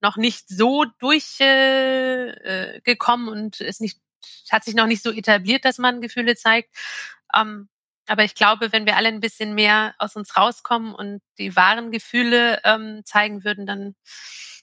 [0.00, 4.00] noch nicht so durchgekommen äh, und ist nicht,
[4.50, 6.74] hat sich noch nicht so etabliert, dass man Gefühle zeigt.
[7.34, 7.68] Ähm,
[8.06, 11.92] aber ich glaube, wenn wir alle ein bisschen mehr aus uns rauskommen und die wahren
[11.92, 13.94] Gefühle ähm, zeigen würden, dann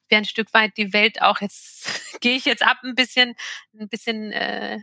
[0.09, 1.87] wäre ein Stück weit die Welt auch jetzt,
[2.21, 3.35] gehe ich jetzt ab, ein bisschen,
[3.79, 4.79] ein bisschen äh,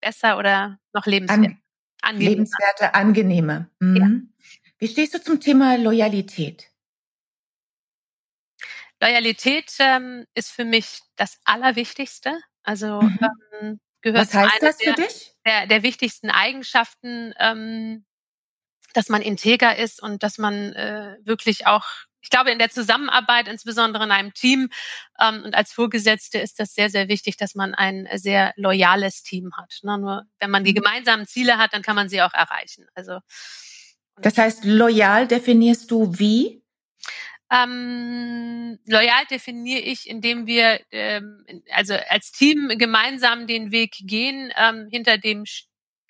[0.00, 1.56] besser oder noch lebenswert.
[2.02, 3.68] An, lebenswerter, angenehmer.
[3.78, 3.96] Mhm.
[3.96, 4.10] Ja.
[4.78, 6.69] Wie stehst du zum Thema Loyalität?
[9.00, 12.38] Loyalität ähm, ist für mich das Allerwichtigste.
[12.62, 13.18] Also mhm.
[13.60, 15.32] ähm, gehört Was heißt das für der, dich?
[15.46, 18.04] Der, der wichtigsten Eigenschaften, ähm,
[18.94, 21.86] dass man integer ist und dass man äh, wirklich auch,
[22.20, 24.68] ich glaube, in der Zusammenarbeit, insbesondere in einem Team
[25.18, 29.52] ähm, und als Vorgesetzte ist das sehr, sehr wichtig, dass man ein sehr loyales Team
[29.56, 29.78] hat.
[29.82, 29.96] Ne?
[29.96, 30.76] Nur wenn man die mhm.
[30.76, 32.86] gemeinsamen Ziele hat, dann kann man sie auch erreichen.
[32.94, 33.20] Also
[34.16, 36.62] das heißt, loyal definierst du wie?
[37.50, 44.88] Ähm, loyal definiere ich, indem wir ähm, also als Team gemeinsam den Weg gehen, ähm,
[44.90, 45.44] hinter dem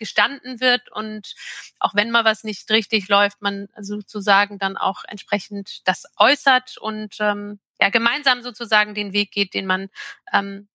[0.00, 1.34] gestanden wird und
[1.78, 7.16] auch wenn mal was nicht richtig läuft, man sozusagen dann auch entsprechend das äußert und
[7.20, 9.88] ähm, ja gemeinsam sozusagen den Weg geht, den man
[10.32, 10.68] ähm,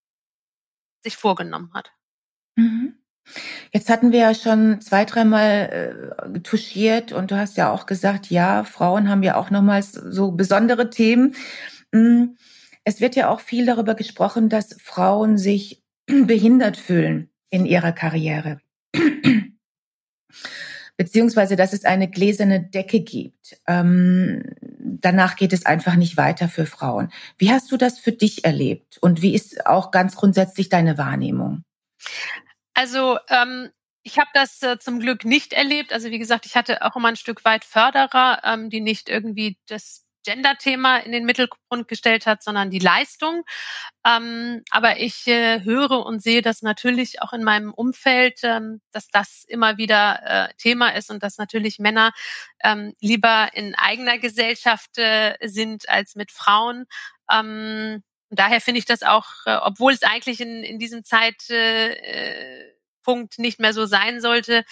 [1.02, 1.92] sich vorgenommen hat.
[2.56, 2.98] Mhm.
[3.72, 8.30] Jetzt hatten wir ja schon zwei, dreimal äh, touchiert und du hast ja auch gesagt,
[8.30, 11.36] ja, Frauen haben ja auch nochmals so besondere Themen.
[11.92, 12.36] Mm,
[12.84, 18.60] es wird ja auch viel darüber gesprochen, dass Frauen sich behindert fühlen in ihrer Karriere.
[20.98, 23.58] Beziehungsweise, dass es eine gläserne Decke gibt.
[23.68, 24.44] Ähm,
[24.80, 27.10] danach geht es einfach nicht weiter für Frauen.
[27.38, 28.98] Wie hast du das für dich erlebt?
[29.02, 31.64] Und wie ist auch ganz grundsätzlich deine Wahrnehmung?
[32.76, 33.72] Also ähm,
[34.04, 35.92] ich habe das äh, zum Glück nicht erlebt.
[35.92, 39.58] Also wie gesagt, ich hatte auch immer ein Stück weit Förderer, ähm, die nicht irgendwie
[39.68, 43.44] das Gender-Thema in den Mittelgrund gestellt hat, sondern die Leistung.
[44.06, 49.08] Ähm, aber ich äh, höre und sehe das natürlich auch in meinem Umfeld, ähm, dass
[49.08, 52.12] das immer wieder äh, Thema ist und dass natürlich Männer
[52.64, 56.86] ähm, lieber in eigener Gesellschaft äh, sind als mit Frauen.
[57.32, 58.04] Ähm,
[58.40, 61.50] daher finde ich das auch, äh, obwohl es eigentlich in, in diesem Zeitpunkt
[62.00, 64.66] äh, nicht mehr so sein sollte,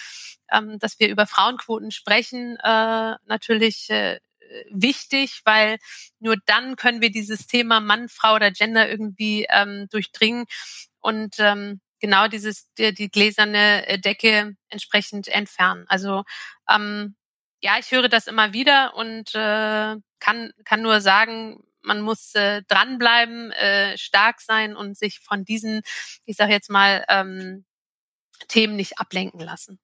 [0.52, 4.20] ähm, dass wir über Frauenquoten sprechen, äh, natürlich äh,
[4.70, 5.78] wichtig, weil
[6.20, 10.46] nur dann können wir dieses Thema Mann, Frau oder Gender irgendwie ähm, durchdringen
[11.00, 15.84] und ähm, genau dieses die, die gläserne äh, Decke entsprechend entfernen.
[15.88, 16.24] Also
[16.68, 17.16] ähm,
[17.60, 22.62] ja, ich höre das immer wieder und äh, kann kann nur sagen, man muss äh,
[22.68, 25.82] dranbleiben, äh, stark sein und sich von diesen,
[26.24, 27.64] ich sage jetzt mal, ähm,
[28.48, 29.78] Themen nicht ablenken lassen.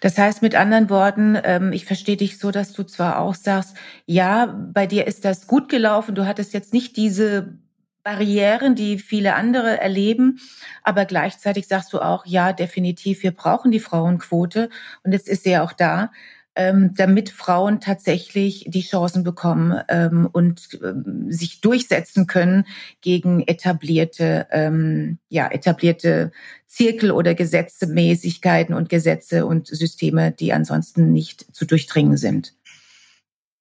[0.00, 3.76] Das heißt mit anderen Worten, ähm, ich verstehe dich so, dass du zwar auch sagst,
[4.06, 7.58] ja, bei dir ist das gut gelaufen, du hattest jetzt nicht diese
[8.02, 10.40] Barrieren, die viele andere erleben,
[10.82, 14.70] aber gleichzeitig sagst du auch, ja, definitiv, wir brauchen die Frauenquote
[15.02, 16.10] und jetzt ist sie ja auch da
[16.60, 22.66] ähm, damit Frauen tatsächlich die Chancen bekommen ähm, und ähm, sich durchsetzen können
[23.00, 26.32] gegen etablierte, ähm, ja, etablierte
[26.66, 32.54] Zirkel oder Gesetzmäßigkeiten und Gesetze und Systeme, die ansonsten nicht zu durchdringen sind.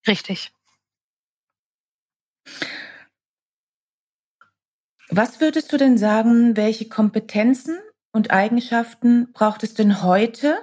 [0.06, 0.52] Richtig.
[5.10, 7.80] Was würdest du denn sagen, welche Kompetenzen
[8.12, 10.58] und Eigenschaften braucht es denn heute,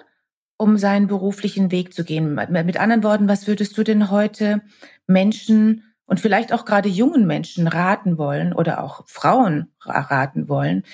[0.58, 2.34] um seinen beruflichen Weg zu gehen?
[2.34, 4.62] Mit anderen Worten, was würdest du denn heute
[5.06, 10.84] Menschen und vielleicht auch gerade jungen Menschen raten wollen oder auch Frauen raten wollen,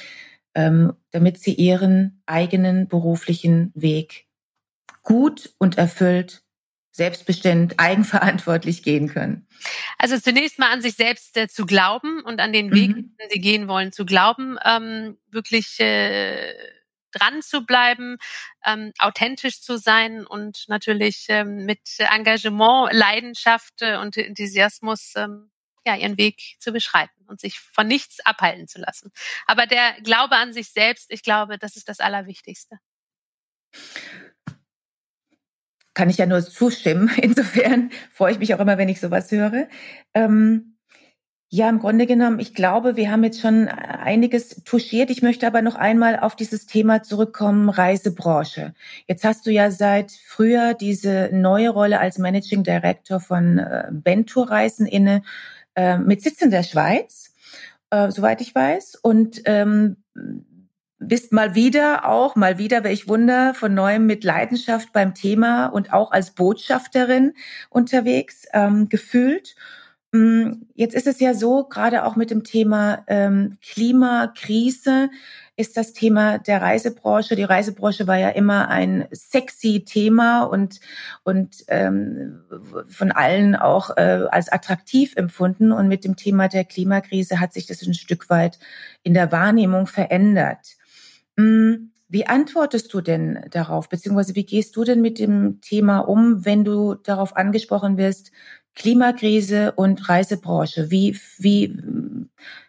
[0.54, 4.26] ähm, damit sie ihren eigenen beruflichen Weg
[5.02, 6.42] gut und erfüllt,
[6.92, 9.46] selbstbestimmt, eigenverantwortlich gehen können?
[9.98, 13.16] Also zunächst mal an sich selbst äh, zu glauben und an den Weg, mhm.
[13.20, 16.52] den sie gehen wollen, zu glauben, ähm, wirklich äh,
[17.12, 18.18] dran zu bleiben,
[18.64, 25.50] ähm, authentisch zu sein und natürlich ähm, mit Engagement, Leidenschaft äh, und Enthusiasmus ähm,
[25.86, 29.12] ja, ihren Weg zu beschreiten und sich von nichts abhalten zu lassen.
[29.46, 32.78] Aber der Glaube an sich selbst, ich glaube, das ist das Allerwichtigste.
[35.94, 37.10] kann ich ja nur zustimmen.
[37.22, 39.68] Insofern freue ich mich auch immer, wenn ich sowas höre.
[40.14, 40.71] Ähm,
[41.54, 45.10] ja, im Grunde genommen, ich glaube, wir haben jetzt schon einiges touchiert.
[45.10, 48.72] Ich möchte aber noch einmal auf dieses Thema zurückkommen, Reisebranche.
[49.06, 54.50] Jetzt hast du ja seit früher diese neue Rolle als Managing Director von äh, Bentour
[54.50, 55.22] Reisen inne,
[55.74, 57.34] äh, mit Sitz in der Schweiz,
[57.90, 58.94] äh, soweit ich weiß.
[59.02, 59.98] Und ähm,
[60.98, 65.92] bist mal wieder auch, mal wieder, welch Wunder, von neuem mit Leidenschaft beim Thema und
[65.92, 67.34] auch als Botschafterin
[67.68, 69.54] unterwegs ähm, gefühlt.
[70.12, 75.08] Mm, jetzt ist es ja so, gerade auch mit dem Thema ähm, Klimakrise
[75.56, 77.34] ist das Thema der Reisebranche.
[77.34, 80.80] Die Reisebranche war ja immer ein sexy Thema und,
[81.24, 82.42] und ähm,
[82.88, 85.72] von allen auch äh, als attraktiv empfunden.
[85.72, 88.58] Und mit dem Thema der Klimakrise hat sich das ein Stück weit
[89.02, 90.76] in der Wahrnehmung verändert.
[91.36, 96.44] Mm, wie antwortest du denn darauf, beziehungsweise wie gehst du denn mit dem Thema um,
[96.44, 98.32] wenn du darauf angesprochen wirst,
[98.74, 100.90] Klimakrise und Reisebranche.
[100.90, 101.76] Wie, wie,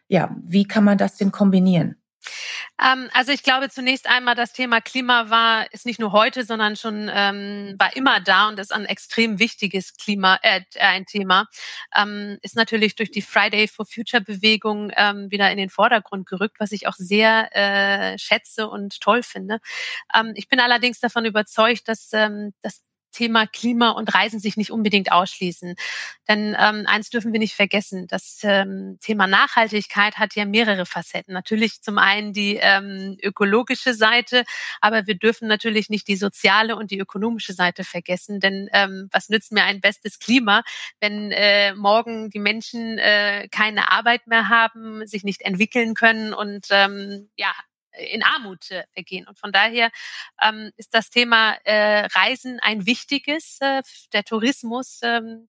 [0.07, 1.97] ja, wie kann man das denn kombinieren?
[2.81, 6.75] Ähm, also ich glaube zunächst einmal, das Thema Klima war, ist nicht nur heute, sondern
[6.75, 11.47] schon ähm, war immer da und ist ein extrem wichtiges Klima, äh, ein Thema.
[11.95, 16.59] Ähm, ist natürlich durch die Friday for Future Bewegung ähm, wieder in den Vordergrund gerückt,
[16.59, 19.59] was ich auch sehr äh, schätze und toll finde.
[20.13, 22.83] Ähm, ich bin allerdings davon überzeugt, dass, ähm, dass
[23.13, 25.76] Thema Klima und Reisen sich nicht unbedingt ausschließen.
[26.28, 31.34] Denn ähm, eins dürfen wir nicht vergessen, das ähm, Thema Nachhaltigkeit hat ja mehrere Facetten.
[31.34, 34.43] Natürlich zum einen die ähm, ökologische Seite,
[34.82, 38.39] aber wir dürfen natürlich nicht die soziale und die ökonomische Seite vergessen.
[38.39, 40.63] Denn ähm, was nützt mir ein bestes Klima,
[40.99, 46.67] wenn äh, morgen die Menschen äh, keine Arbeit mehr haben, sich nicht entwickeln können und
[46.71, 47.54] ähm, ja
[47.97, 49.27] in Armut äh, vergehen.
[49.27, 49.91] Und von daher
[50.41, 53.58] ähm, ist das Thema äh, Reisen ein wichtiges.
[53.62, 53.82] Äh,
[54.13, 55.47] der Tourismus ähm,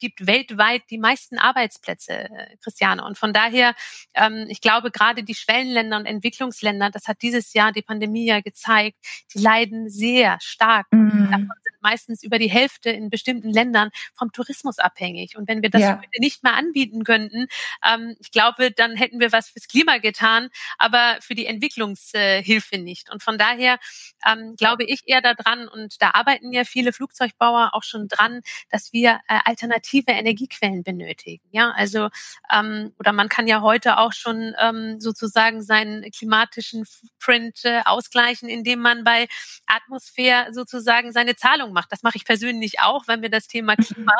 [0.00, 3.04] gibt weltweit die meisten Arbeitsplätze, äh, Christiane.
[3.04, 3.74] Und von daher,
[4.14, 8.40] ähm, ich glaube, gerade die Schwellenländer und Entwicklungsländer, das hat dieses Jahr die Pandemie ja
[8.40, 8.96] gezeigt,
[9.34, 10.86] die leiden sehr stark.
[10.90, 11.28] Mhm.
[11.30, 11.50] Davon
[11.82, 15.36] meistens über die Hälfte in bestimmten Ländern vom Tourismus abhängig.
[15.36, 16.00] Und wenn wir das ja.
[16.18, 17.46] nicht mehr anbieten könnten,
[17.86, 23.10] ähm, ich glaube, dann hätten wir was fürs Klima getan, aber für die Entwicklungshilfe nicht.
[23.10, 23.78] Und von daher
[24.26, 28.40] ähm, glaube ich eher daran, und da arbeiten ja viele Flugzeugbauer auch schon dran,
[28.70, 31.42] dass wir äh, alternativ alternative Energiequellen benötigen.
[31.50, 32.08] Ja, also
[32.52, 38.48] ähm, oder man kann ja heute auch schon ähm, sozusagen seinen klimatischen Footprint äh, ausgleichen,
[38.48, 39.28] indem man bei
[39.66, 41.92] Atmosphäre sozusagen seine Zahlung macht.
[41.92, 43.82] Das mache ich persönlich auch, weil mir das Thema mhm.
[43.82, 44.12] Klima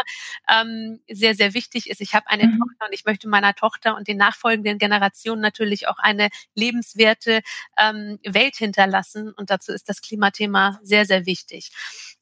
[0.49, 2.01] ähm, sehr sehr wichtig ist.
[2.01, 2.59] Ich habe eine mhm.
[2.59, 7.41] Tochter und ich möchte meiner Tochter und den nachfolgenden Generationen natürlich auch eine lebenswerte
[7.79, 11.71] ähm, Welt hinterlassen und dazu ist das Klimathema sehr sehr wichtig.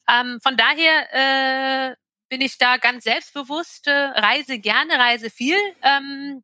[0.09, 1.95] Ähm, von daher äh,
[2.29, 5.57] bin ich da ganz selbstbewusst, äh, reise gerne, reise viel.
[5.81, 6.43] Ähm,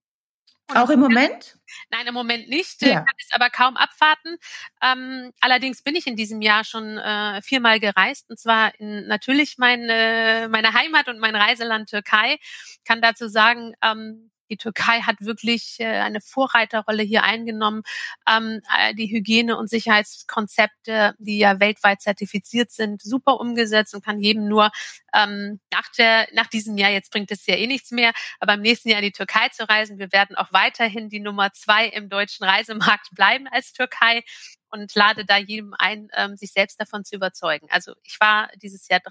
[0.74, 1.58] auch im Moment?
[1.92, 2.82] Nein, im Moment nicht.
[2.82, 2.96] Ja.
[3.02, 4.38] Kann es aber kaum abwarten.
[4.82, 9.58] Ähm, allerdings bin ich in diesem Jahr schon äh, viermal gereist und zwar in natürlich
[9.58, 12.38] meine meine Heimat und mein Reiseland Türkei.
[12.86, 17.84] Kann dazu sagen, ähm, die Türkei hat wirklich äh, eine Vorreiterrolle hier eingenommen.
[18.30, 24.20] Ähm, äh, die Hygiene- und Sicherheitskonzepte, die ja weltweit zertifiziert sind, super umgesetzt und kann
[24.20, 24.72] jedem nur
[25.14, 28.62] ähm, nach, der, nach diesem Jahr, jetzt bringt es ja eh nichts mehr, aber im
[28.62, 29.98] nächsten Jahr in die Türkei zu reisen.
[30.00, 34.24] Wir werden auch weiterhin die Nummer zwei im deutschen Reisemarkt bleiben als Türkei
[34.70, 37.68] und lade da jedem ein, ähm, sich selbst davon zu überzeugen.
[37.70, 39.02] Also ich war dieses Jahr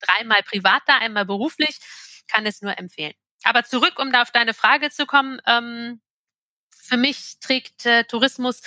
[0.00, 1.78] dreimal privat da, einmal beruflich,
[2.28, 3.14] kann es nur empfehlen.
[3.44, 5.40] Aber zurück, um da auf deine Frage zu kommen.
[5.46, 6.00] Ähm,
[6.70, 8.60] für mich trägt äh, Tourismus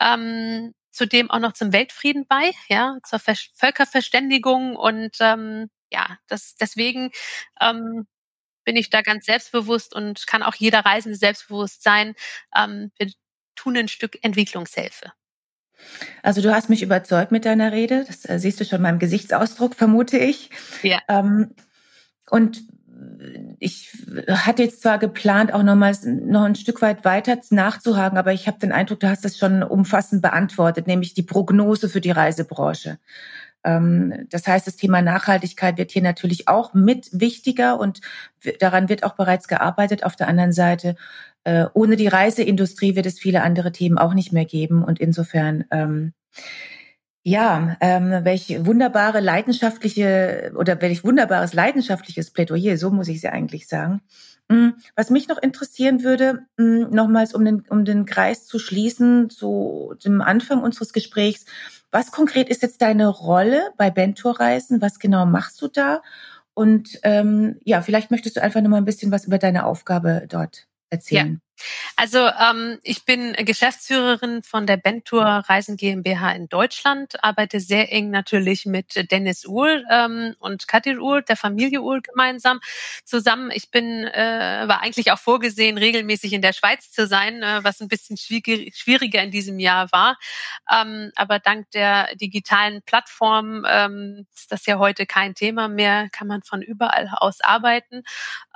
[0.00, 6.56] ähm, zudem auch noch zum Weltfrieden bei, ja, zur Ver Völkerverständigung und ähm, ja, das
[6.56, 7.10] deswegen
[7.60, 8.06] ähm,
[8.64, 12.14] bin ich da ganz selbstbewusst und kann auch jeder Reisende selbstbewusst sein.
[12.54, 13.12] Ähm, wir
[13.54, 15.12] tun ein Stück Entwicklungshilfe.
[16.22, 18.04] Also du hast mich überzeugt mit deiner Rede.
[18.04, 20.50] Das äh, siehst du schon meinem Gesichtsausdruck, vermute ich.
[20.82, 21.00] Ja.
[21.08, 21.54] Ähm,
[22.28, 22.62] und
[23.58, 23.90] ich
[24.28, 28.58] hatte jetzt zwar geplant, auch nochmals noch ein Stück weit weiter nachzuhaken, aber ich habe
[28.58, 32.98] den Eindruck, du hast das schon umfassend beantwortet, nämlich die Prognose für die Reisebranche.
[33.64, 38.00] Ähm, das heißt, das Thema Nachhaltigkeit wird hier natürlich auch mit wichtiger und
[38.60, 40.04] daran wird auch bereits gearbeitet.
[40.04, 40.96] Auf der anderen Seite,
[41.44, 45.64] äh, ohne die Reiseindustrie wird es viele andere Themen auch nicht mehr geben und insofern
[45.70, 46.12] ähm,
[47.24, 53.68] ja, ähm, welch wunderbare leidenschaftliche oder welch wunderbares leidenschaftliches Plädoyer, so muss ich sie eigentlich
[53.68, 54.00] sagen.
[54.48, 59.28] Mm, was mich noch interessieren würde, mm, nochmals um den, um den Kreis zu schließen,
[59.30, 61.44] zu dem Anfang unseres Gesprächs,
[61.90, 64.82] Was konkret ist jetzt deine Rolle bei Bentour-Reisen?
[64.82, 66.02] Was genau machst du da?
[66.54, 70.26] Und ähm, ja, vielleicht möchtest du einfach noch mal ein bisschen was über deine Aufgabe
[70.28, 71.40] dort erzählen.
[71.42, 71.47] Ja.
[71.96, 78.10] Also ähm, ich bin Geschäftsführerin von der Bentour Reisen GmbH in Deutschland, arbeite sehr eng
[78.10, 82.60] natürlich mit Dennis Uhl ähm, und Katir Uhl, der Familie Uhl gemeinsam
[83.04, 83.50] zusammen.
[83.52, 87.80] Ich bin äh, war eigentlich auch vorgesehen, regelmäßig in der Schweiz zu sein, äh, was
[87.80, 90.18] ein bisschen schwieriger in diesem Jahr war.
[90.72, 96.28] Ähm, aber dank der digitalen Plattform ähm, ist das ja heute kein Thema mehr, kann
[96.28, 98.04] man von überall aus arbeiten.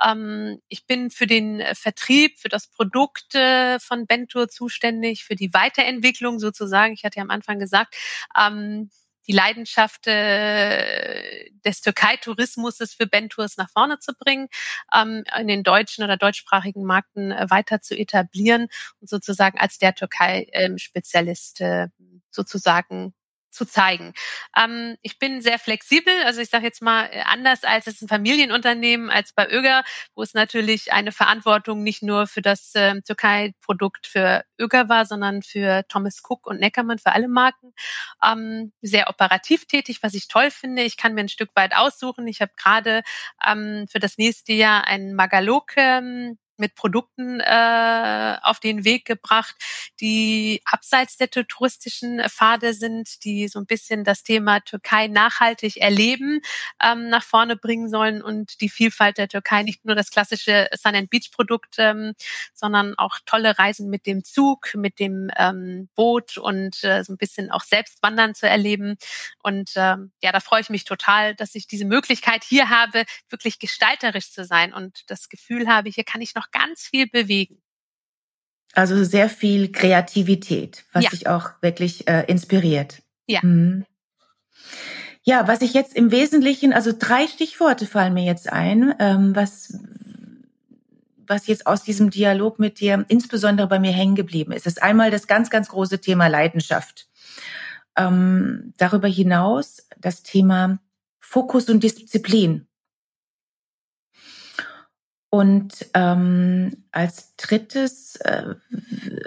[0.01, 5.53] Ähm, ich bin für den Vertrieb, für das Produkt Produkte von Bentour zuständig, für die
[5.53, 6.93] Weiterentwicklung sozusagen.
[6.93, 7.95] Ich hatte ja am Anfang gesagt,
[8.39, 8.91] ähm,
[9.25, 14.47] die Leidenschaft äh, des Türkei-Tourismus für Bentours nach vorne zu bringen,
[14.93, 18.67] ähm, in den deutschen oder deutschsprachigen Märkten äh, weiter zu etablieren
[18.99, 21.87] und sozusagen als der Türkei-Spezialist äh,
[22.29, 23.13] sozusagen
[23.53, 24.13] zu zeigen.
[24.57, 28.07] Ähm, ich bin sehr flexibel, also ich sage jetzt mal äh, anders als es ein
[28.07, 29.83] Familienunternehmen als bei Öger,
[30.15, 35.41] wo es natürlich eine Verantwortung nicht nur für das äh, Türkei-Produkt für Öger war, sondern
[35.43, 37.73] für Thomas Cook und Neckermann für alle Marken.
[38.23, 40.83] Ähm, sehr operativ tätig, was ich toll finde.
[40.83, 42.27] Ich kann mir ein Stück weit aussuchen.
[42.27, 43.03] Ich habe gerade
[43.45, 49.55] ähm, für das nächste Jahr einen Magalog ähm, mit Produkten äh, auf den Weg gebracht,
[49.99, 56.41] die abseits der touristischen Pfade sind, die so ein bisschen das Thema Türkei nachhaltig erleben,
[56.81, 60.95] ähm, nach vorne bringen sollen und die Vielfalt der Türkei, nicht nur das klassische Sun
[60.95, 62.13] and Beach Produkt, ähm,
[62.53, 67.17] sondern auch tolle Reisen mit dem Zug, mit dem ähm, Boot und äh, so ein
[67.17, 68.97] bisschen auch selbst wandern zu erleben.
[69.41, 73.59] Und ähm, ja, da freue ich mich total, dass ich diese Möglichkeit hier habe, wirklich
[73.59, 77.61] gestalterisch zu sein und das Gefühl habe, hier kann ich noch ganz viel bewegen.
[78.73, 81.09] Also sehr viel Kreativität, was ja.
[81.11, 83.01] dich auch wirklich äh, inspiriert.
[83.27, 83.39] Ja.
[83.43, 83.85] Mhm.
[85.21, 89.73] Ja, was ich jetzt im Wesentlichen, also drei Stichworte fallen mir jetzt ein, ähm, was
[91.27, 94.65] was jetzt aus diesem Dialog mit dir insbesondere bei mir hängen geblieben ist.
[94.65, 97.07] Das ist einmal das ganz, ganz große Thema Leidenschaft.
[97.95, 100.79] Ähm, darüber hinaus das Thema
[101.19, 102.67] Fokus und Disziplin.
[105.33, 108.53] Und ähm, als drittes äh,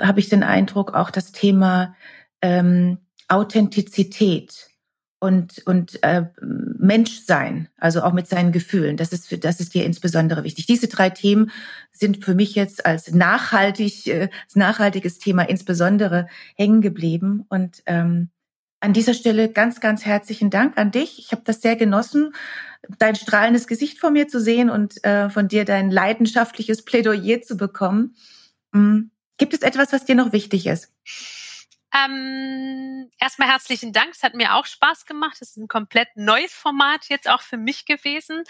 [0.00, 1.96] habe ich den Eindruck auch das Thema
[2.40, 4.70] ähm, Authentizität
[5.18, 8.96] und und äh, Menschsein, also auch mit seinen Gefühlen.
[8.96, 10.66] Das ist für, das ist dir insbesondere wichtig.
[10.66, 11.50] Diese drei Themen
[11.90, 18.30] sind für mich jetzt als nachhaltig äh, nachhaltiges Thema insbesondere hängen geblieben und ähm,
[18.81, 21.18] an dieser Stelle ganz, ganz herzlichen Dank an dich.
[21.18, 22.35] Ich habe das sehr genossen,
[22.99, 27.57] dein strahlendes Gesicht vor mir zu sehen und äh, von dir dein leidenschaftliches Plädoyer zu
[27.57, 28.16] bekommen.
[28.72, 29.11] Mhm.
[29.39, 30.93] Gibt es etwas, was dir noch wichtig ist?
[31.95, 34.11] Ähm, erstmal herzlichen Dank.
[34.12, 35.37] Es hat mir auch Spaß gemacht.
[35.41, 38.45] Es ist ein komplett neues Format jetzt auch für mich gewesen.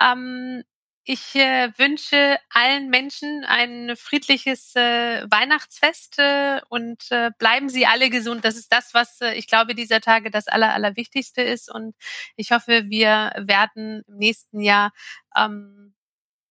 [0.00, 0.62] Ähm,
[1.08, 8.10] ich äh, wünsche allen Menschen ein friedliches äh, Weihnachtsfest äh, und äh, bleiben Sie alle
[8.10, 8.44] gesund.
[8.44, 11.70] Das ist das, was äh, ich glaube dieser Tage das Aller, Allerwichtigste ist.
[11.72, 11.94] Und
[12.34, 14.92] ich hoffe, wir werden im nächsten Jahr
[15.36, 15.94] ähm,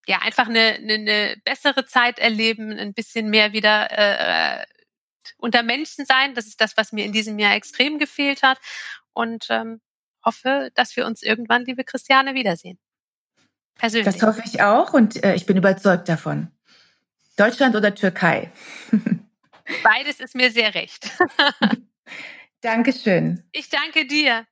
[0.08, 4.66] ja einfach eine, eine, eine bessere Zeit erleben, ein bisschen mehr wieder äh,
[5.38, 6.34] unter Menschen sein.
[6.34, 8.60] Das ist das, was mir in diesem Jahr extrem gefehlt hat.
[9.12, 9.82] Und ähm,
[10.24, 12.80] hoffe, dass wir uns irgendwann, liebe Christiane, wiedersehen.
[13.78, 14.06] Persönlich.
[14.06, 16.48] Das hoffe ich auch und äh, ich bin überzeugt davon.
[17.38, 18.52] Deutschland oder Türkei?
[19.84, 21.10] Beides ist mir sehr recht.
[22.62, 23.44] Dankeschön.
[23.52, 24.46] Ich danke dir.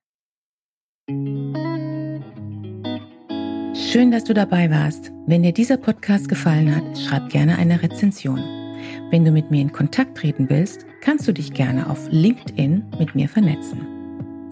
[3.75, 5.11] Schön, dass du dabei warst.
[5.25, 8.39] Wenn dir dieser Podcast gefallen hat, schreib gerne eine Rezension.
[9.09, 13.15] Wenn du mit mir in Kontakt treten willst, kannst du dich gerne auf LinkedIn mit
[13.15, 13.92] mir vernetzen.